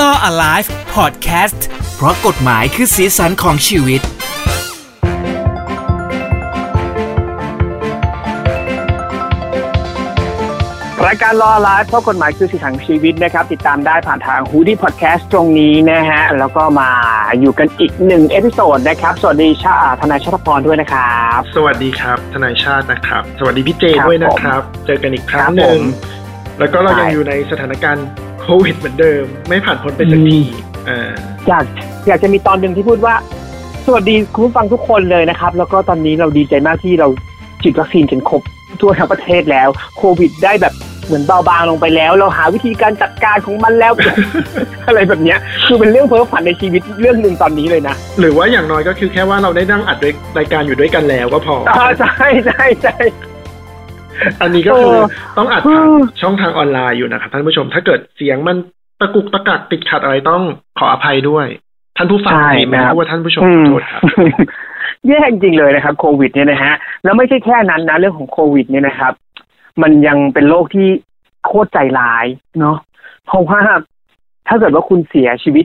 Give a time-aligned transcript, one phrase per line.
[0.00, 1.60] Law Alive Podcast
[1.96, 4.00] เพราะกฎหมายคือสีสันของชีวิต
[11.06, 16.90] รายการรอไลฟ์เพราะกฎหมายคือสิ่งของชีวิตนะครับ ติดตามได้ผ่านทางฮูดี้พอดแคสต์ตรงนี้นะฮะ แล้วก็มา
[17.40, 25.82] อยู่กันอีกหนึ่งเอพิโซดนะครับ สวัสดีชาทนายชัตพรด้วยนะครับ สวัสดีครับ ทนายชาตินะครับ สวัสดีพี่เจครับด้วยนะครับ เจอกันอีกครั้คงรับหนึ่ง ผม
[26.58, 30.38] แล้วก็เรายังใช่ อยู่ในสถานการณ์โควิดเหมือนเดิม ไม่ผ่านพ้นไปสักอืมที
[30.88, 31.10] อ่า
[31.48, 31.64] อยาก
[32.08, 33.14] อยากจะมีตอนหนึ่งที่พูดว่า
[33.86, 37.08] สวัสดีคุณผู้ฟังทุกคนเลยนะครับ แล้วก็ตอนนี้เราดีใจมากที่เรา
[37.62, 38.42] ฉีดวัคซีนกันครบ
[38.80, 40.74] ทั่วทั้งประเทศแล้ว โควิดได้แบบ
[41.06, 43.92] เหมือนเบาบางลงไปแล้ว เราหาวิธีการจัดการของมันแล้ว
[44.86, 49.98] อะไรแบบเนี้ย คือเป็นเรื่องเพ้อฝันในชีวิตเรื่องหนึ่งตอนนี้เลยนะ หรือว่าอย่างน้อยก็คือแค่ว่าเราได้นั่งอัด
[50.38, 52.96] รายการอยู่ด้วยกันแล้วก็พออ่าใช่ใช่ใช่
[54.42, 55.04] อันนี้ก็คือเออ
[55.38, 58.56] ต้องอัดผ่านเออช่องทางออนไลน์อยู่นะครับท่านผู้ชม ถ้าเกิดเสียงมัน
[59.00, 60.42] ตะกุกตะกักติดขัดอะไรต้อง
[60.78, 61.46] ขออภัยด้วย
[61.96, 64.02] ท่านผู้ฟังใช่ไม่ครับรู้ว่าท่านผู้ชมอืขอมโทษครับ
[65.08, 69.12] แย่จริงเลยนะครับโควิดเนี่ยนะฮะแล้วไม่ใช่แค่นั้นนะเรื่องของโควิดเนี่ยนะครับ
[69.82, 70.88] มันยังเป็นโรคที่
[71.46, 72.26] โคตรใจร้าย
[72.60, 72.76] เนาะ
[73.26, 73.60] เพราะว่า
[74.48, 75.64] ถ้าเกิดว่าคุณเสียชีวิต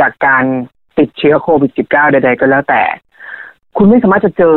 [0.00, 0.44] จากการ
[0.98, 2.82] ติดเชื้อโควิด -19 ใด ๆ ก็แล้วแต่
[3.76, 4.56] คุณไม่สามารถจะเจอ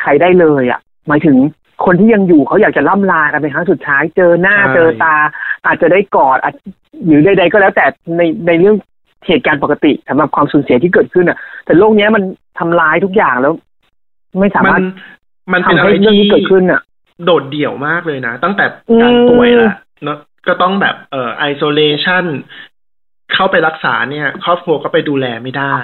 [0.00, 1.36] ใครได้เลยอะ่ะ หมายถึง
[1.84, 5.14] คนที่ยังอยู่เขาอยากจะล่ำลากันเป็นครั้งสุดท้ายเจอหน้าใช่เจอตา
[5.66, 6.54] อาจจะได้กอดอาจ
[7.06, 7.84] หรือใดๆก็แล้วแต่
[8.16, 8.76] ในในเรื่อง
[9.26, 12.22] เหตุการณ์ปกติสำหรับความสูญเสียที่เกิดขึ้นอะ แต่โลกเนี้ยมัน
[12.58, 13.52] ทำร้ายทุกอย่างแล้ว
[14.38, 14.84] ไม่สามัมารถน
[15.52, 16.80] มันเป็นทำอะไรให้เรื่องที่ที่เกิดขึ้นอะ
[17.24, 19.72] โดดเดี่ยวมากเลยนะ ตั้งแต่อืมการป่วยละ
[20.04, 22.24] เนาะก็ต้องแบบเอ่อไอโซเลชัน
[23.34, 25.76] เข้าไปรักษาเนี่ย ครอบครัวก็ไปดูแลไม่ได้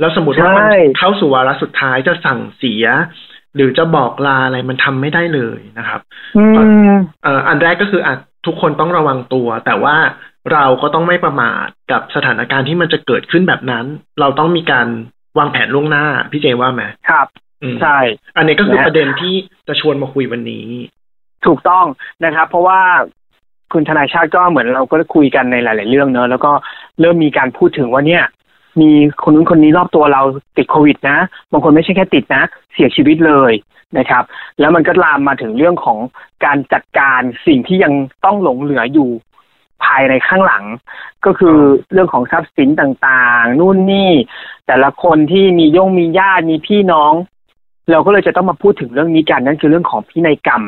[0.00, 2.84] แล้วสมมติว่ามันใช่เข้าสู่วาระสุดท้ายจะสั่งเสีย
[3.58, 6.00] หรือจะบอกลาอะไรมันทำไม่ได้เลยนะครับ
[6.36, 8.14] อืมเอ่ออันแรกก็คืออะ
[8.46, 9.96] ทุกคนต้องระวังตัว แต่ว่า
[10.52, 13.84] เราก็ต้องไม่ประมาทกับสถานการณ์ที่มันจะเกิดขึ้นแบบนั้น
[14.20, 14.86] เราต้องมีการ
[15.38, 17.26] วางแผนล่วงหน้า พี่เจว่าไหมครับ
[17.62, 17.98] อืมใช่
[18.36, 19.34] อันนี้ก็คือนะประเด็นที่
[19.68, 20.66] จะชวนมาคุยวันนี้
[21.46, 21.86] ถูกต้อง
[22.24, 22.80] นะครับ เพราะว่า
[23.72, 26.52] คุณทนายชาติก็เหมือนเราก็คุยกันในหลาย ๆ เรื่องเนอะแล้วก็
[27.00, 28.24] เริ่มมีการพูดถึงว่าเนี่ย
[28.80, 28.90] มี
[29.22, 30.22] คนนู้นคนนี้รอบตัวเรา
[30.56, 31.18] ติดโควิดนะ
[31.52, 32.42] บางคนไม่ใช่แค่ติดนะ
[32.74, 33.52] เสียชีวิตเลย
[33.98, 34.24] นะครับ
[34.60, 35.98] แล้วมันก็ลามมาถึงเรื่องของ
[36.44, 37.92] การจัดการสิ่งที่ยัง
[38.24, 39.10] ต้องหลงเหลืออยู่
[39.84, 40.64] ภายในข้างหลัง
[41.24, 41.56] ก็คือ
[41.92, 44.10] เรื่องของทรัพย์สินต่างๆ นู่นนี่
[44.66, 47.12] แต่ละคนที่มีย่งมีญาติมีพี่น้อง
[47.90, 50.62] เราก็เลยจะต้องมาพูดถึงเรื่องนี้กันนั่นคือเรื่องของพินัยกรรม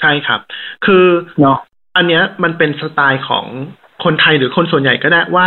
[0.00, 0.40] ใช่ครับ
[0.84, 1.04] คือ
[1.40, 1.58] เนาะ
[1.96, 3.46] อันเนี้ยมันเป็นสไตล์ของ
[4.04, 5.46] คนไทยหรือคนส่วนใหญ่ก็ได้ว่า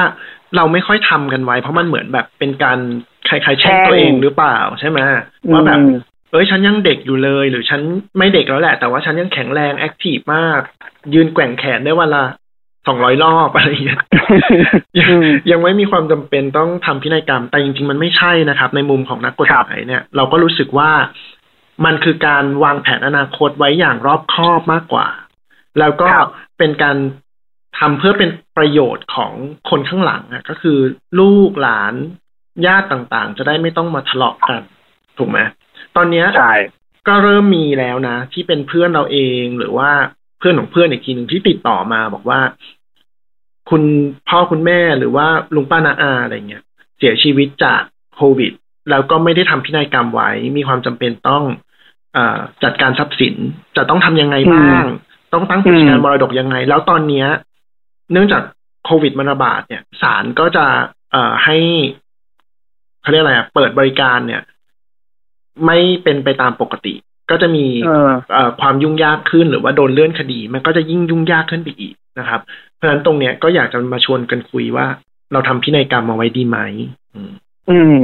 [0.56, 2.80] เราไม่ค่อยทำกันไว้ เพราะมันเหมือนแบบเป็นการ
[3.26, 5.00] คล้ายๆแช่งตัวเองหรือเปล่าใช่ไหม
[5.52, 5.94] ว่าแบบอืม
[6.32, 7.82] เอ้ยฉันยังเด็กอยู่เลย หรือฉัน
[8.18, 10.62] ไม่เด็กแล้วแหละ แต่ว่าฉันยังแข็งแรง active มาก
[11.14, 12.24] ยืนแกว่งแขนได้วันละ
[12.88, 14.02] สองร้อยรอบอะไรอย่างเงี้ย
[15.00, 20.92] ยังอืมยังไม่มีความจำเป็นต้องทำพินัยกรรม แต่จริงๆมันไม่ใช่นะครับ ในมุมของนักกฎหมายเนี่ย เราก็รู้สึกว่า
[21.86, 25.08] มันคือการวางแผนอนาคตไว้อย่างรอบคอบมากกว่า
[25.80, 26.30] แล้วก็ครับ
[26.60, 26.98] เป็นการ
[27.80, 28.30] ทำเพื่อเป็น
[28.62, 29.34] ประโยชน์ของ
[29.70, 30.80] คนข้างหลังอะก็คือ
[31.20, 31.94] ลูกหลาน
[32.66, 34.62] ญาติต่างๆ จะได้ไม่ต้องมาทะเลาะกัน
[35.18, 35.40] ถูกไหม
[35.96, 36.56] ตอนเนี้ยใช่
[37.08, 39.92] ก็เริ่มมีแล้วนะ ที่เป็นเพื่อนเราเองหรือว่า
[40.40, 42.40] เพื่อนของเพื่อนอีกทีหนึ่งที่ติดต่อมาบอกว่า
[43.70, 43.84] คุณ
[44.30, 46.64] พ่อคุณแม่หรือว่าลุงป้านาอาอะไรเงี้ย
[46.98, 47.82] เสียชีวิตจาก
[48.16, 48.52] โควิด
[48.90, 51.44] แล้วก็ไม่ได้ทำพินัยกรรมไว้ มีความจำเป็นต้อง
[52.14, 53.36] เออจัดการทรัพย์สิน
[53.78, 54.84] จะต้องทำยังไงบ้าง
[55.34, 57.28] ต้องตั้งกิจการอืมมรดกยังไง แล้วตอนเนี้ย
[58.12, 58.44] เนื่องจาก
[58.86, 60.66] โควิดมันระบาดเนี่ยศาลก็จะ
[61.12, 61.58] เอ่อให้
[63.02, 64.42] เขาเรียกอะไรอะเปิดบริการเนี่ย
[65.66, 66.94] ไม่เป็นไปตามปกติ
[67.30, 72.42] ก็จะมีเออเอ่อความยุ่งยากขึ้นหรือว่าโดนเลื่อนคดี มันก็จะยิ่งยุ่งยากขึ้นไปอีกนะครับ
[72.76, 74.86] เพราะฉะนั้นตรงเนี้ยก็อยากจะมาชวนกันคุยว่า
[75.34, 76.58] เราทำพินัยกรรมมาไว้ดีไหม
[77.14, 77.32] อืม
[77.70, 78.04] อืม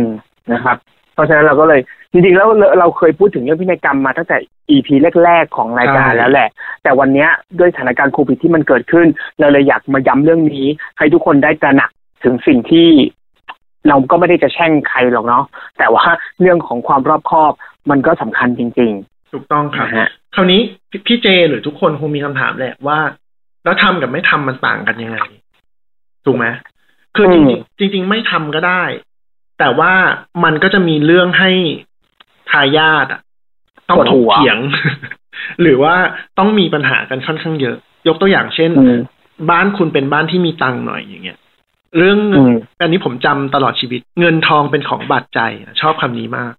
[0.53, 0.77] นะครับ
[1.17, 4.37] เพราะฉะนั้นเราก็เลยจริงๆแล้วเราเราเคยพูดถึงเรื่องพินัยกรรมมาตั้งแต่
[4.69, 4.87] EP
[5.23, 6.49] แรกๆของรายการใช่แล้วแหละ
[6.83, 7.29] แต่วันเนี้ย
[7.59, 9.07] ด้วยสถานการณ์โควิดที่มันเกิดขึ้น
[9.39, 10.67] เราเลยอยากมาย้ำเรื่องนี้
[10.97, 11.89] ให้ทุกคนได้ตระหนัก
[12.23, 12.87] ถึงสิ่งที่
[13.87, 15.43] เราก็ไม่ได้จะแช่งใครหรอกเนาะ
[15.77, 16.05] แต่ว่า
[16.41, 17.53] เรื่องของความรอบคอบ
[17.89, 18.93] มันก็สำคัญจริง
[19.33, 22.99] ถูกต้องๆครับนะฮะคราวนี้พี่พี่เจหรือทุกคนคงมีคำถามแหละว่า
[23.63, 25.17] แล้วทำกับไม่ทำมันต่างกันยังไง
[26.25, 26.45] ถูกไหม
[27.15, 28.83] คือจอืริงมๆจริงๆไม่ทำก็ได้
[29.59, 29.93] แต่ว่า
[30.43, 31.51] มันก็จะมีเรื่องให้
[32.49, 33.21] ทายาทอะ
[33.89, 34.57] ต้องถกเถียง
[35.61, 35.95] หรือว่า
[36.37, 37.77] ต้องมีปัญหากันค่อนข้างเยอะ
[38.07, 38.99] ยกตัวอย่างเช่นอืม
[39.49, 41.37] บ้านคุณเป็นบ้านที่มีตังค์หน่อยอย่างเงี้ย
[41.97, 46.53] เรื่องอืมอันนี้ผมจำตลอดชีวิต เงินทองเป็นของบาดใจอะชอบคำนี้มาก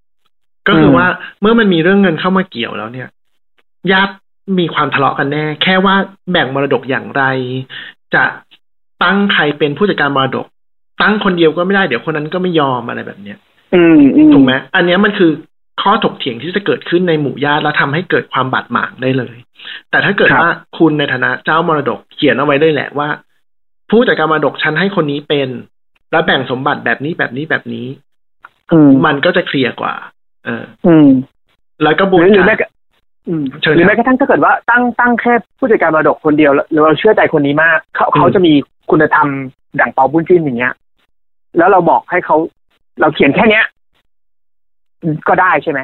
[0.68, 1.06] ก็คืออมว่า
[1.40, 3.08] เมื่อมันมีเรื่องเงินเข้ามาเกี่ยวแล้วเนี่ย
[3.92, 4.14] ญาติ
[4.58, 5.94] มีความทะเลาะกันแน่ แค่ว่า
[6.32, 7.22] แบ่งมรดกอย่างไร
[8.14, 8.24] จะ
[9.02, 10.46] ตั้งใครเป็นผู้จัดการมรดก
[11.02, 13.38] ตั้งคนเดียวก็ไม่ได้เดี๋ยวคนนั้นก็ไม่ยอมอะไรแบบเนี้ย
[13.74, 15.30] อืมอืมถูกไหมอันเนี้ยมันคือ
[15.82, 19.36] ข้อถกเถียงที่จะเกิดขึ้นในหมู่ญาติแล้วทำให้เกิดความบาดหมางได้เลย
[19.90, 20.48] แต่ถ้าเกิดว่า
[20.78, 23.08] คุณในฐานะเจ้ามรดกเขียนเอาไว้เลยแหละว่า
[23.90, 25.48] ผู้จัดการมรดกฉันให้คนนี้เป็น
[26.10, 27.86] แล้วแบ่งสมบัติแบบนี้แบบนี้แบบนี้
[28.72, 29.94] อืมมันก็จะเคลียร์กว่า
[30.44, 31.08] เออ อืม
[31.82, 32.70] แล้วกระบหวนรือหรือการแม้กระ
[33.28, 38.52] อืมเชิญหรือคแม้รับกระทั่งถ้าเกิดว่าตั้งตั้งแค่ผู้จัดการมรดกคนเดียวแล้วแล้วเราเชื่อใจคนนี้มาก เขาอืมเขาจะมี
[38.90, 39.28] คุณธรรม
[39.80, 40.74] ดั่งเปาบุญจิ้นอย่างเงี้ย
[41.56, 42.36] แล้วเราบอกให้เขา
[43.00, 43.64] เราเขียนแค่เนี้ย
[45.28, 45.80] ก็ได้ใช่ไหม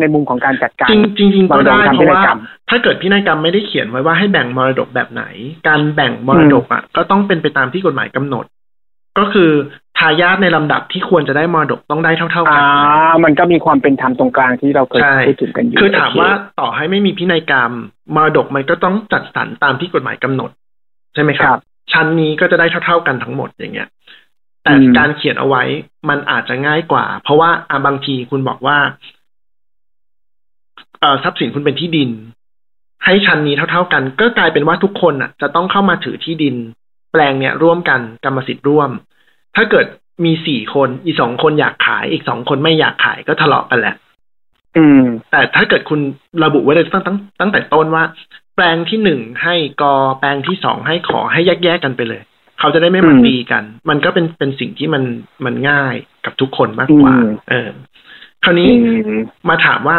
[0.00, 2.38] ในมุมของการจัดการจริงจริงจริงก็ได้บางเพโดนทำพิราะนัยว่ากรรม
[2.68, 5.24] ถ้าเกิดพินัยกรรมไม่ได้เขียนไว้ว่าให้แบ่งมรดกแบบไหน
[5.68, 8.44] การแบ่งมรดกอะ ก็ต้องเป็นไปตามที่กฎหมายกำหนด
[9.18, 9.50] ก็คือ
[9.98, 16.30] ทายาทในลำดับที่ควรจะได้มรดกต้องได้เท่าๆกัอ่ามันก็มีความเป็นธรรมตรงกลางที่เราเคยใช่พูดถึงกันอยู่คือถามโเว่า
[16.60, 17.72] ต่อให้ไม่มีพินัยกรรม
[18.14, 20.50] มรดกมันก็ต้องจัดสรรตามที่กฎหมายกำหนด
[21.14, 21.62] ใช่ไหมคครัรับบ
[21.92, 23.88] ชั้นนี้ก็จะได้เท่าๆกันทั้งหมดอย่างเงี้ย
[24.64, 25.62] แต่อืมการเขียนเอาไว้
[26.08, 28.78] มันอาจจะง่ายกว่า เพราะว่าอะบางทีคุณบอกว่า
[31.00, 32.10] เอ่อทรัพย์สินคุณเป็นที่ดิน
[33.04, 36.56] ให้ชั้นนี้เท่า ๆกัน ก็กลายเป็นว่าทุกคนอะ จะต้องเข้ามาถือที่ดิน
[37.12, 38.90] แปลงเนี้ยร่วมกันกรรมสิทธิ์ร่วม
[39.56, 39.86] ถ้าเกิด
[40.24, 43.94] มีสี่คนอีกสองคนอยากขาย อีกสองคนไม่อยากขายก็ทะเลาะกันแหละ
[44.76, 46.00] อืม แต่ถ้าเกิดคุณ
[46.44, 48.04] ระบุไว้เลยตั้งตั้งตั้งแต่ต้นว่า
[48.54, 52.22] แปลงที่หนึ่งให้กอแปลงที่สองให้ขอให้แยกแยกๆกันไปเลย
[52.58, 55.02] เขาจะได้ไม่มาอืมตีกัน มันก็เป็นเป็นสิ่งที่มัน
[55.44, 57.70] มันง่ายกับทุกคนมากกว่าอืมเออ
[58.44, 59.96] คราวนี้อืมมาถามว่า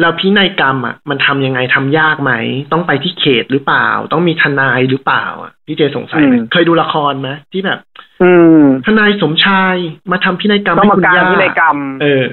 [0.00, 2.32] เราพินัยกรรมอะมันทำยังไงทำยากไหม
[2.72, 7.78] ต้องไปที่เขตหรือเปล่า ต้องมีทนายหรือเปล่าอะพี่เจสงสัยไหมอืมเคยดูละครไหมที่แบบ
[8.22, 9.76] อืมทนายสมชาย
[10.10, 12.26] มาทำพินัยกรรมต้องให้มาคุณการย่าพินัยกรรมเออ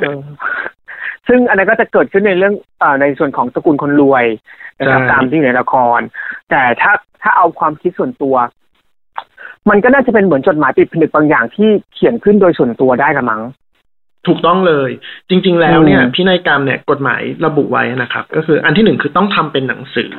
[0.00, 0.20] เออ
[1.28, 4.24] ซึ่งอันนั้นก็จะเกิดขึ้นในเรื่องเอ่อในส่วนของตระกูลคนรวย
[4.78, 6.00] นะครับใช่ตามที่อยู่ในละคร
[6.50, 6.92] แต่ถ้า
[7.22, 8.34] ถ้าเอาความคิดส่วนตัว
[9.70, 13.42] มันก็น่าจะเป็นเหมือนจดหมายปิดผนึกบางอย่างที่เขียนขึ้นโดยส่วนตัวได้ละมั้ง
[14.26, 14.90] ถูกต้องเลย
[15.28, 20.12] จริง ๆ แล้วเนี่ยอืมพินัยกรรมเนี่ยกฎหมายระบุไว้นะครับ ก็คืออันที่หนึ่งคือต้องทำเป็นหนังสือ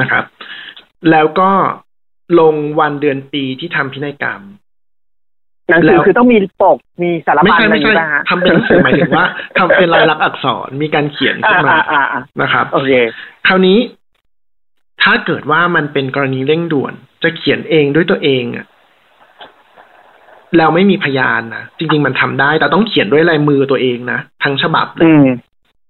[0.00, 0.24] นะครับ
[1.10, 1.50] แล้วก็
[2.40, 4.40] ลงวันเดือนปีที่ทำพินัยกรรม
[5.70, 9.26] หนังสือแล้วคือต้องมีปกมีสารไม่บัญใช่อะไรไม่อย่างใช่นี้ป่ะฮะทำเป็นหนังสือหมายถึงว่า
[9.58, 12.92] ทำเป็นลายลักษณ์อักษรมีการเขียนขึ้อ่านมาอ่าอ่าอ่านะครับโอเค
[13.46, 13.78] คราวนี้
[15.02, 18.66] ถ้าเกิดว่ามันเป็นกรณีเร่งด่วน จะเขียนเองด้วยตัวเองอะ
[20.56, 25.26] แล้วไม่มีพยานนะจริง ๆ มันทำได้ แต่ต้องเขียนด้วยลายมือตัวเองนะทั้งฉบับเลยอืม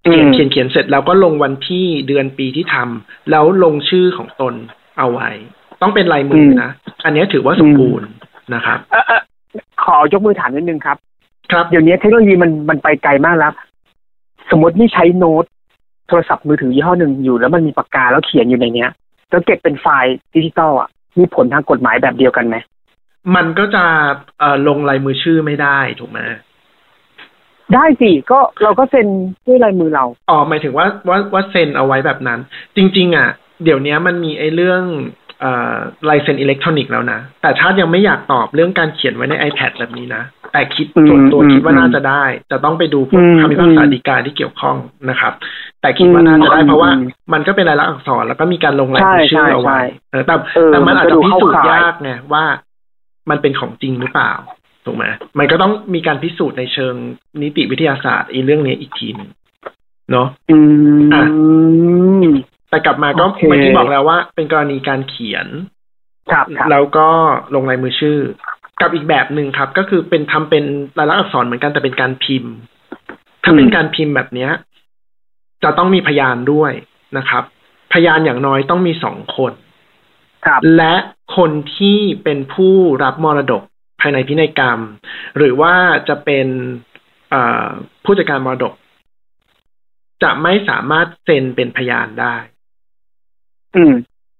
[0.03, 4.53] เขียนอืมเขียนเขียนเสร็จแล้วก็ลงวันที่เดือนปีที่ทำแล้วลงชื่อของตน
[4.97, 5.29] เอาไว้
[5.81, 6.69] ต้องเป็นลายมือนะ
[7.05, 8.07] อันนี้ถือว่าสมบูรณ์
[8.53, 9.21] นะครับเอ่อเอ่อ
[9.83, 10.97] ขอยกมือถามนิดนึงครับ
[11.51, 13.53] ครับเดี๋ยวนี้เทคโนโลยีมันมันไปไกลมากแล้ว
[14.51, 15.45] สมมตินี่ใช้โน้ต
[16.07, 18.89] โทรศัพท์มือถือยี่ห้อหนึ่งอยู่ แล้วมันมีปากกาแล้วเขียนอยู่ในเนี้ย
[19.29, 20.89] แล้วเก็บเป็นไฟล์ดิจิตอลอะ
[21.19, 22.55] มีผลทางกฎหมายแบบเดียวกันไหม
[23.35, 23.83] มันก็จะ
[24.39, 26.19] เอ่อลงลายมือชื่อไม่ได้ถูกไหม
[27.73, 29.07] ได้สิก็เราก็เซ็น
[29.47, 32.39] ด้วยลายมือเราอ๋อหมายถึงว่าว่าว่าเซ็นเอาไว้แบบนั้น
[32.75, 33.29] จริง ๆ อะ
[33.63, 35.26] เดี๋ยวนี้มันมีไอ้เรื่องเอ่อ
[36.09, 40.23] ลายเซ็นอิเล็กทรอนิกส์แล้วนะ แต่ชาติยังไม่อยากตอบเรื่องการเขียนไว้ใน iPad แบบนี้นะ
[40.53, 44.77] แต่คิดอืมส่วนตัวอืมคิดว่าน่าจะได้ จะต้องไปดูพวกอืมคำพิพากษาอืมฎีกาที่เกี่ยวข้อง
[45.09, 45.33] นะครับ
[45.81, 49.81] แต่คิดว่าน่าจะได้อืมเพราะว่าอืมมันก็เป็นลายลักษณ์อักษรแล้วก็มีการลงลายมือชื่อเอาไว้ใช่
[50.11, 52.43] เออแต่เออแต่มันอาจมันก็จะดูพิสูจน์เข้าข่ายยากไงว่า
[53.29, 54.33] มันเป็นของจริงหรือเปล่า
[54.85, 55.05] ถูกไหม
[55.39, 56.93] มันก็ต้องมีการพิสูจน์ในเชิง
[57.41, 59.29] นิติวิทยาศาสตร์อีเรื่องนี้อีกทีหนึ่ง
[60.11, 60.57] เนาะอื
[60.97, 61.23] มอะ
[62.69, 65.47] แต่กลับมาก็โอเคเมื่อกี้บอกแล้วว่า เป็นกรณีการเขียน
[66.31, 67.07] ครับครับแล้วก็
[67.55, 68.19] ลงลายมือชื่อ
[68.81, 70.63] กับอีกแบบหนึ่งครับ ก็คือเป็นทำเป็น
[70.97, 72.53] ลายลักษณ์อักษรเหมือนกันแต่เป็นการพิมพ์
[73.43, 74.51] ถ้าเป็นการพิมพ์แบบเนี้ย
[75.63, 76.71] จะต้องมีพยานด้วย
[77.17, 77.43] นะครับ
[77.93, 79.53] พยานอย่างน้อยต้องมีสองคน
[80.45, 80.95] ครับและ
[81.37, 83.63] คนที่เป็นผู้รับมรดก
[84.01, 84.79] ภายในพินัยกรรม
[85.37, 85.73] หรือว่า
[86.07, 86.47] จะเป็น
[87.29, 87.67] เอ่อ
[88.03, 88.73] ผู้จัดการมรดก
[90.23, 92.35] จะไม่สามารถเซ็นเป็นพยานได้
[93.75, 93.93] อืม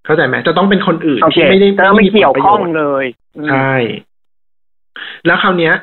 [0.05, 3.05] เข้าใจไหมจะต้องเป็นคนอื่นโอเคที่ไม่ได้แต่ไม่มีผลเกี่ยวประข้โยองชน์เลย
[3.37, 3.73] อืมใช่
[5.25, 5.73] แล้วคราวเนี้ย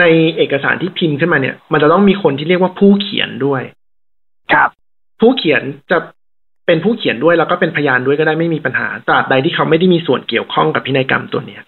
[0.00, 0.04] ใน
[0.36, 3.62] เอกสารที่พิมพ์ขึ้นมาเนี่ย มันจะต้องมีคนที่เรียกว่าผู้เขียนด้วย
[4.52, 4.70] ครับ
[5.20, 5.98] ผู้เขียนจะ
[6.66, 11.62] เป็นผู้เขียนด้วยแล้วก็เป็นพยานด้วยก็ได้ไม่มีปัญหาตราบใดที่เขาไม่ได้มีส่วนเกี่ยวข้องกับพินัยกรรมตัวเนี้ย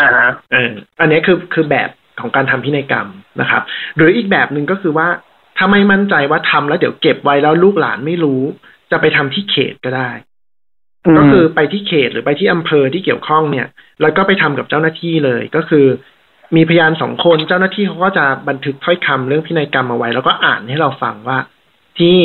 [0.00, 3.08] อ่าฮะเอออันนี้คือคือแบบของการทำพินัยกรรม
[3.40, 3.62] นะครับ
[3.96, 5.08] หรืออีกแบบหนึ่งก็คือว่า
[5.56, 8.42] ถ้าไม่มั่นใจว่าทำแล้วเดี๋ยวเก็บไว้แล้วลูกหลานไม่รู้
[8.90, 10.10] จะไปทำที่เขตก็ได้
[11.18, 13.66] ก็คือไปที่เขตหรือไปที่อำเภอที่เกี่ยวข้องเนี่ย
[14.02, 15.86] แล้วก็ไปทำกับเจ้าหน้าที่เลยก็คือ
[16.56, 21.38] มีพยานสองคนเจ้าหน้าที่เขาก็จะบันทึกถ้อยคำเรื่องพินัยกรรมเอาไว้ แล้วก็อ่านให้เราฟังว่า
[21.98, 22.18] ที่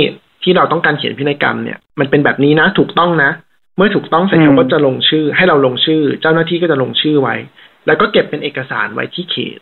[0.43, 3.31] ที่เราต้องการเขียนพินัยกรรมเนี่ยมันเป็นแบบนี้นะถูกต้องนะ
[3.77, 7.35] เมื่อถูกต้องเสร็จอืมเขาก็จะลงชื่อ ให้เราลงชื่อ เจ้าหน้าที่ก็จะลงชื่อไว้
[7.87, 9.59] แล้วก็เก็บเป็นเอกสารไว้ที่เขต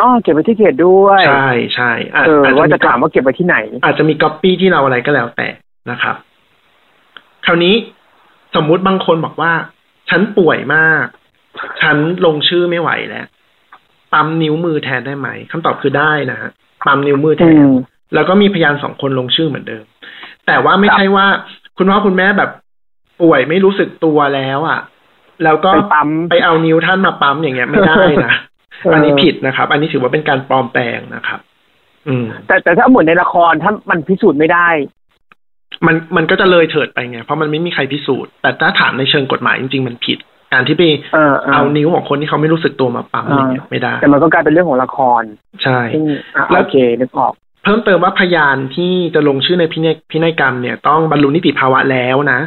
[0.00, 5.48] อ๋อเก็บไว้ที่เขตด้วยใช่ใช่อาจเอออาจว่าจะจะถามว่าเก็บไว้ที่ไหน อาจจะมีก๊อปปี้ที่เราอะไรก็แล้วแต่
[5.90, 6.16] นะครับ
[7.46, 7.74] คราวนี้
[8.56, 9.52] สมมุติบางคนบอกว่า
[10.10, 11.06] ฉันป่วยมาก
[11.80, 13.26] ฉันลงชื่อไม่ไหวแล้ว
[14.12, 16.50] ปั๊มนิ้วมือแทนได้ไหมคำตอบคือได้นะฮะ
[16.86, 17.72] ปั๊มนิ้วมือแทอืนม
[18.14, 19.84] แล้วก็มีพยานสองคนลงชื่อเหมือนเดิม
[20.46, 21.26] แต่ว่าไม่ครับใช่ว่า
[21.76, 22.50] คุณพ่อคุณแม่แบบ
[23.22, 24.80] ป่วยไม่รู้สึกตัวแล้วอะ
[25.44, 28.32] แล้วก็ไปปั๊มไปเอานิ้วท่านมาปั๊มอย่างเงี้ยไม่ได้นะ
[28.82, 31.40] เอออัอันนี้ผิดนะครับ อันนี้ถือว่าเป็นการปลอมแปลงนะครับ
[32.08, 34.68] อืม แต่แต่ถ้าเหมือนในละครถ้ามันพิสูจน์ไม่ได้
[35.86, 40.18] มันมันก็จะเลยเถิดไปไง เพราะมันไม่มีใครพิสูจน์ แต่ถ้าถามในเชิงกฎหมายจริงๆ มันผิด
[40.52, 40.82] การที่ไป
[41.14, 45.22] เออเออเอานิ้วของคนที่เขาไม่รู้สึกตัวมาปั๊มอะไรเงี้ยไม่ได้ แต่มันก็กลายเป็นเรื่องของละคร
[45.62, 46.04] ใช่ซึ่ง
[46.36, 47.32] อะแล้วโอเคนึกออก
[47.64, 52.40] เพิ่มเติมว่าพยานที่จะลงชื่อในพินัยพินัยกรรมเนี่ย ต้องบรรลุนิติภาวะแล้วนะ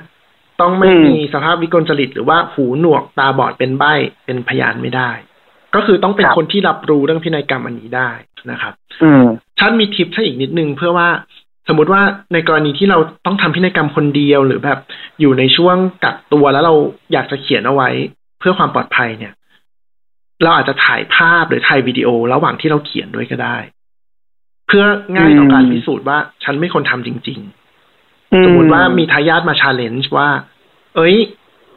[0.61, 3.93] ต้องไม่อืมมีสภาพวิกลจริต หรือว่าหูหนวกตาบอดเป็นใบ้
[4.25, 5.11] เป็นพยานไม่ได้
[5.75, 8.09] ก็คือต้องเป็นคนที่รับรู้เรื่องพินัยกรรมอันนี้ได้
[8.51, 8.73] นะครับ
[9.03, 9.25] อืม
[9.59, 11.09] ชาติมีทิปให้อีกนิดนึงเพื่อว่า
[11.67, 12.01] สมมุติว่า
[12.33, 14.79] ในกรณีที่เราต้องทำพินัยกรรมคนเดียวหรือแบบ
[15.19, 16.73] อยู่ในช่วงกักตัวแล้วเรา
[17.13, 17.89] อยากจะเขียนเอาไว้
[18.39, 19.33] เพื่อความปลอดภัยเนี่ย
[20.43, 23.57] เราอาจจะถ่ายภาพหรือถ่ายวิดีโอระหว่างที่เราเขียนด้วยก็ได้
[24.67, 24.83] เพื่อ
[25.15, 27.39] ง่ายต่อการอืมพิสูจน์ว่าฉันเป็นคนทำจริง
[28.33, 30.29] อืๆสมมติว่ามีทายาทมา challenge ว่า
[30.95, 31.15] เอ้ย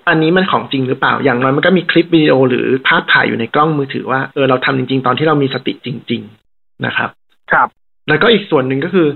[0.09, 7.11] อันนี้มันของจริงหรือเปล่า อย่างน้อยมันก็มีคลิปวิดีโอหรือภาพถ่ายอยู่ในกล้องมือถือว่าเออเราทำจริง ๆ ตอนที่เรามีสติจริง ๆ นะครับ
[7.53, 7.69] ครับ
[8.09, 9.09] แล้วก็อีกส่วนหนึ่งก็คือ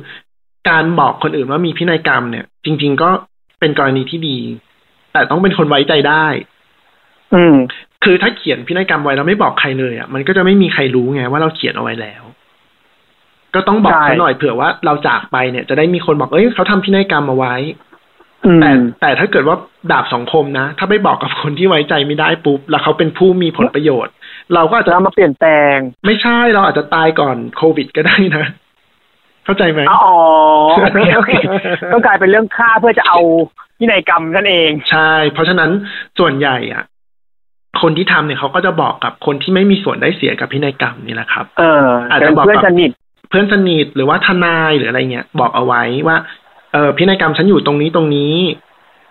[0.68, 3.10] การบอกคนอื่นว่ามีพินัยกรรมเนี่ย จริง ๆ ก็
[3.60, 4.38] เป็นกรณีที่ดี
[5.12, 6.26] แต่ต้องเป็นคนไว้ใจได้
[7.34, 7.56] อืม
[8.04, 12.22] คือถ้าเขียนพินัยกรรมไว้แล้วไม่บอกใครเลยอะมันก็จะไม่มีใครรู้ไงว่าเราเขียนเอาไว้แล้ว
[13.54, 17.54] ก็ต้องบอกใช่เขาหน่อยเผื่อว่าเราจากไปเนี่ย จะได้มีคนบอกเอ้ยเขาทำพินัยกรรมเอาไว้
[18.46, 19.56] อืมแต่แต่ถ้าเกิดว่า
[19.90, 24.12] ดาบสองคมนะ ถ้าไม่บอกกับคนที่ไว้ใจไม่ได้ปุ๊บ แล้วเขาเป็นผู้มีผลประโยชน์
[24.54, 28.46] เราก็อาจจะจะมาเปลี่ยนแปลง ไม่ใช่เราอาจจะตายก่อนโควิดก็ได้นะ
[29.44, 30.14] เข้าใจไหมอ๋อ
[30.74, 31.32] โอเคโอเค
[31.92, 33.18] ก็กลายเป็นเรื่องฆ่าเพื่อจะเอา
[33.78, 35.70] พินัยกรรมนั่นเอง ใช่ เพราะฉะนั้น
[36.18, 36.84] ส่วนใหญ่อะ
[37.82, 42.90] คนที่ทำเนี่ยเขาก็จะบอกกับคนที่ไม่มีส่วนได้เสียกับพินัยกรรมนี่แหละครับ เออ อาจเป็จะนบอกเพื่อนกับสนิท
[43.30, 46.16] เพื่อนสนิทหรือว่าทนายหรืออะไรเงี้ย บอกเอาไว้ว่า
[46.72, 48.34] เออพินัยกรรมฉันอยู่ตรงนี้ตรงนี้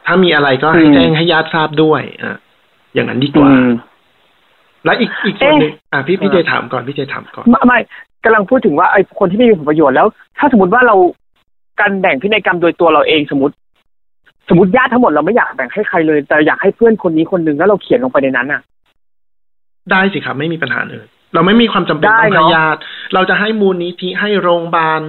[0.05, 2.37] ถ้ามีอะไรก็ให้อืมแจ้งให้ญาติทราบด้วยอะ
[2.93, 3.69] อย่างนั้นดีกว่าอืม
[4.85, 7.79] และอีกอีกส่วนหนึ่งเอ๊ะอะพี่พี่เอเจอถามก่อนพี่เจถามก่อนไม่ไม่
[8.23, 10.07] กำลังพูดถึงว่าไอ้คนที่ไม่มีผลประโยชน์แล้ว
[10.37, 10.95] ถ้าสมมติว่าเรา
[11.79, 13.55] การแบ่งพินัยกรรมโดยตัวเราเองสมมติ
[14.49, 18.61] สมมติญาติทั้งหมดเราไม่อยากแบ่งให้ใครเลย แต่อยากให้เพื่อนคนนี้คนหนึ่งแล้วเราเขียนลงไปในนั้นอะ
[19.91, 22.79] ได้สิครับไม่มีปัญหาเลยเราไม่มีความจำเป็นได้ต้องให้เนอะญาติ
[23.13, 25.01] เราจะให้มูลนิธิให้โรงพยาบาล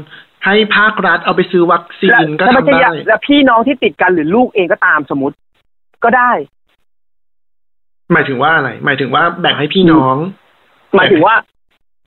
[0.46, 5.36] ให้ภาครัฐเอาไปซื้อวัคซีและนก็แล้วมันทำจะได้อยากแล้วพี่น้องที่ติดกันหรือลูกเองก็ตามสมมติ
[6.04, 6.30] ก็ได้
[8.12, 10.16] หมายถึงว่าอะไร หมายถึงว่าแบ่งให้พี่น้อง
[10.96, 11.34] หมายถึงว่า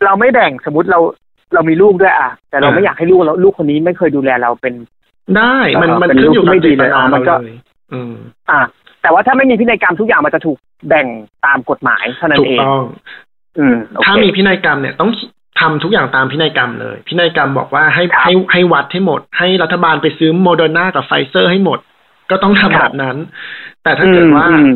[0.05, 0.99] เราไม่แบ่งสมมติเรา
[1.53, 4.73] เรามีลูกด้วยอะ แต่เราอ่าไม่อยากให้ลูกเราลูกคนนี้ไม่เคยดูแลเราเป็น
[5.37, 7.55] ได้มันเออมันเป็นขึ้นอยู่ลูกที่กับไม่เจดีตเลยนาอะมัเรานก็เลย
[7.93, 8.13] อืม
[8.51, 8.61] อะ
[9.01, 10.57] แต่ว่าถ้าไม่มีพินัยกรรมทุกอย่างมันจะถูก
[10.87, 11.07] แบ่ง
[11.45, 15.11] ตามกฎหมายเท่านั้นถูกเองต้ออืมโอเคถ้ามีพินัยกรรมเนี่ยต้อง
[15.59, 21.79] ทำทุกอย่างตามพินัยกรรมเลย พินัยกรรมบอกว่าให้ครับให้ให้วัดให้หมด ให้รัฐบาลไปซื้อโมเดอร์นากับไฟเซอร์ให้หมด
[22.31, 23.17] ก็ต้องทำแบบนั้นครับ
[23.83, 24.69] แต่ถ้าเกิดว่าอืม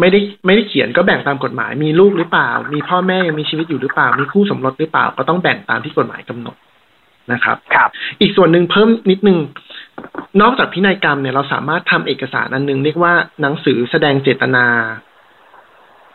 [0.00, 6.56] ไม่ได้ไม่ได้เขียนก็แบ่งตามกฎหมาย มีลูกหรือเปล่า มีพ่อแม่ยังมีชีวิตอยู่หรือเปล่า มีคู่สมรสหรือเปล่า ก็ต้องแบ่งตามที่กฎหมายกำหนด
[7.32, 7.90] นะครับครับ
[8.20, 9.38] อีกส่วนหนึ่งเพิ่มนิดนึง
[10.40, 13.12] นอกจากพินัยกรรมเนี่ยเราสามารถทำเอกสารอันหนึงเรียกว่า
[13.42, 14.64] หนังสือแสดงเจตนา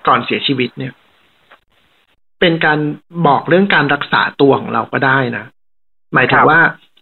[0.07, 0.93] ก่อนเสียชีวิตเนี่ย
[2.39, 2.79] เป็นการ
[3.27, 5.45] บอกเรื่องการรักษาตัวของเราก็ได้นะ
[6.13, 6.59] หมายถึคงรับว่า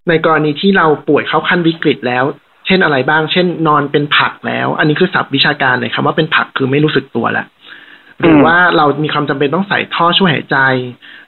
[0.09, 2.23] ในกรณีที่เราป่วยเข้าขั้นวิกฤตแล้ว
[2.67, 7.45] เช่นอะไรบ้าง เช่น นอนเป็นผักแล้ว อันนี้คือศัพท์วิชาการเลยคำว่าเป็นผักคือไม่รู้สึกตัวแล้ว
[8.21, 10.57] หรือว่าเรามีความจำเป็นต้องใส่ท่อช่วยหายใจ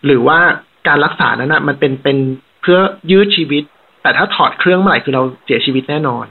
[0.06, 0.40] หรือว่า
[0.88, 2.18] การรักษานั้นนะมันเป็นเป็น
[2.62, 2.80] เพื่อ
[3.12, 3.64] ยืดชีวิต
[4.02, 6.26] แต่ถ้าถอดเครื่องเมื่อไหร่คือเราเสียชีวิตแน่นอน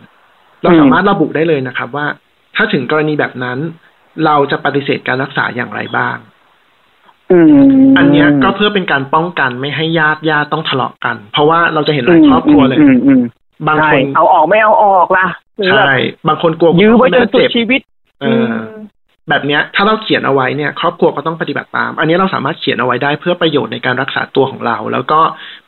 [0.63, 2.07] เราสามารถระบุได้เลยนะครับ ว่า
[2.57, 3.59] ถ้าถึงกรณีแบบนั้น
[4.27, 6.17] เราจะปฏิเสธการรักษาอย่างไรบ้าง
[7.33, 7.47] อืม
[7.99, 13.23] อันเนี้ยก็เพื่อเป็นการป้องกันไม่ให้ญาติญาติต้องทะเลาะกัน เพราะว่าเราจะเห็นหลายครอบครัวเลยอืมอืม
[13.67, 15.27] บางใช่คนเอาออกไม่เอาออกล่ะ
[15.59, 15.95] หรือแบบใช่
[16.29, 17.81] บางคนกลัวยื้อไว้จนสุดเจ็บชีวิต
[18.23, 18.55] เอออ
[19.29, 25.21] แบบเนี้ยถ้าเราเขียนเอาไว้เนี่ย ครอบครัวก็ต้องปฏิบัติตาม อันนี้เราสามารถเขียนเอาไว้ได้เพื่อประโยชน์ในการรักษาตัวของเรา แล้วก็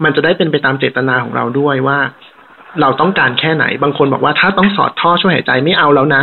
[0.04, 1.98] มันจะได้เป็นไปตามเจตนาของเราด้วยว่า
[2.80, 6.22] เราต้องการแค่ไหน บางคนบอกว่าถ้าต้องสอดท่อช่วยหายใจไม่เอาแล้วนะ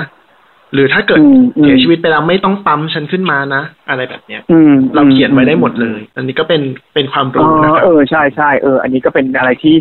[0.74, 6.62] หรือถ้าเกิดอืมอืมเสียชีวิตไปแล้วไม่ต้องปั๊มฉันขึ้นมานะ อะไรแบบเนี้ยอืมเราเขียนไว้ได้หมดเลย อันนี้ก็เป็น
[6.94, 9.76] เป็นความอ๋รู้นะอครับเออใช่ใช่เออ อันนี้ก็เป็นอะไรที่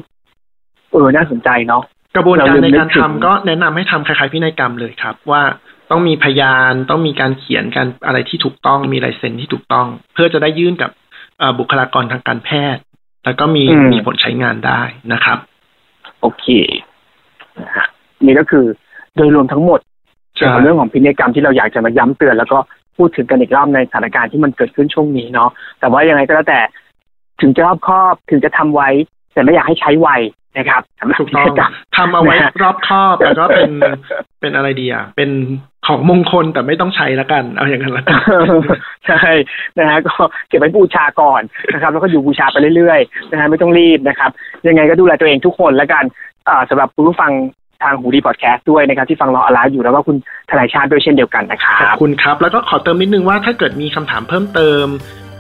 [0.93, 1.83] เออน่าสนใจเนาะ
[2.17, 5.43] กระบวนการในการเราลืมนึกถึทำงก็แนะนำให้ทำคล้ายๆพินัยกรรมเลยครับ ว่า
[5.91, 10.91] ต้องมีพยานต้องมีการเขียนการอะไรที่ถูกต้องมีลายเซ็นที่ถูกต้อง เพื่อจะได้ยื่นกับ
[11.39, 12.83] เอ่อบุคลากรทางการแพทย์
[13.25, 14.83] แล้วก็มีอืมมีผลใช้งานได้
[15.13, 15.39] นะครับ
[16.21, 16.47] โอเค
[17.61, 17.87] นะฮะ
[18.27, 18.65] นี่ก็คือ
[19.17, 19.81] โดยรวมทั้งหมด
[20.37, 22.59] เกี่ยวกับเรื่องของพินัยกรรมที่เราอยากจะมาย้ำเตือนแล้วก็
[22.97, 26.61] พูดถึงกันอีกรอบในสถานการณ์ที่มันเกิดขึ้นช่วงนี้เนาะแต่ว่ายังไงก็แล้วแต่
[27.41, 28.89] ถึงจะรอบครอบถึงจะทำไว้
[29.33, 30.09] แต่ไม่อยากให้ใช้ไว
[30.57, 33.71] นะครับสำหรับถูกพิต้อนังยกรรมทำเอาไว้นะฮะรอบครอบแล้วก็เป็น
[34.41, 35.31] เป็นอะไรดีอะเป็น
[35.87, 38.21] ของมงคลแต่ไม่ต้องใช้ละกัน เอาอย่างนั้นละกัน
[39.07, 39.29] ใช่
[39.79, 40.13] นะฮะก็
[40.49, 44.31] เก็บไว้บูชาก่อนนะครับ แล้วก็อยู่บูชาไปเรื่อยๆนะฮะไม่ต้องรีบนะครับ
[44.69, 46.05] ยังไงก็ดูแลตัวเองทุกคนแล้วกัน
[46.49, 47.33] อ่าสำหรับคุณผู้ฟัง
[47.83, 50.17] ทางหูดีพอดแคสต์ด้วยนะครับ ที่ฟังรออะไรอยู่แล้วก็คุณ
[50.51, 54.87] ทนายชาติด้วยเช่นเดียวกันนะครัขอบบคุณครับ แล้วก็ขอเติมนิดนึงว่าถ้าเกิดมีคำถามเพิ่มเติม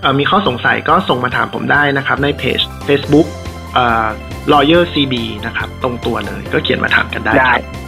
[0.00, 3.26] เอ่อมีข้อสงสัยก็ส่งมาถามผมได้นะครับ ในเพจ Facebook
[3.74, 4.06] เอ่อ
[4.52, 5.14] lawyer cb
[5.46, 7.80] นะครับ ตรงตัวเลยก็เขียนมาถามกันได้ได้ครับ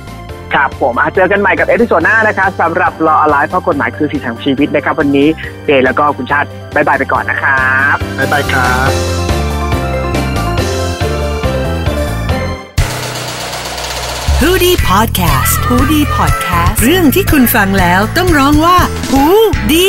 [0.54, 5.28] ครับผมอะเจอกันใหม่กับ episode หน้านะครับสำหรับ Law Alive เพราะกฎหมายคือสิทธิของชีวิตนะครับ วันนี้
[5.66, 8.90] เจแล้วก็คุณชาติบายบายไปก่อนนะครับบ๊ายบายครับ
[14.42, 18.78] h o ดี้พอดแคสต์ฮูดี้พอดแคสต์เรื่องที่คุณฟังแล้วต้องร้องว่า
[19.10, 19.24] หู
[19.72, 19.74] ด